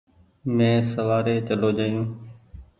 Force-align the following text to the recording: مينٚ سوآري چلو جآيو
مينٚ 0.55 0.87
سوآري 0.91 1.35
چلو 1.47 1.69
جآيو 1.77 2.03